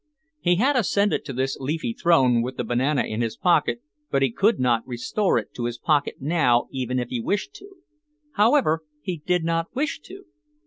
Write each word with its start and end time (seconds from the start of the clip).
He 0.39 0.55
had 0.55 0.75
ascended 0.75 1.23
to 1.25 1.33
this 1.33 1.57
leafy 1.59 1.93
throne 1.93 2.41
with 2.41 2.57
the 2.57 2.63
banana 2.63 3.03
in 3.03 3.21
his 3.21 3.37
pocket 3.37 3.83
but 4.09 4.23
he 4.23 4.31
could 4.31 4.59
not 4.59 4.81
restore 4.87 5.37
it 5.37 5.53
to 5.53 5.65
his 5.65 5.77
pocket 5.77 6.15
now 6.19 6.65
even 6.71 6.97
if 6.97 7.09
he 7.09 7.19
wished 7.19 7.53
to. 7.57 7.75
However, 8.33 8.81
he 9.03 9.21
did 9.27 9.43
not 9.43 9.75
wish 9.75 9.99
to. 9.99 10.25